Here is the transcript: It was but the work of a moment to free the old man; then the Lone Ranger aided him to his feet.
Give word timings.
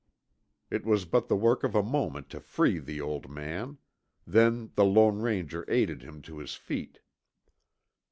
It 0.71 0.83
was 0.83 1.05
but 1.05 1.27
the 1.27 1.35
work 1.35 1.63
of 1.63 1.75
a 1.75 1.83
moment 1.83 2.31
to 2.31 2.39
free 2.39 2.79
the 2.79 2.99
old 2.99 3.29
man; 3.29 3.77
then 4.25 4.71
the 4.73 4.83
Lone 4.83 5.19
Ranger 5.19 5.63
aided 5.67 6.01
him 6.01 6.23
to 6.23 6.39
his 6.39 6.55
feet. 6.55 7.01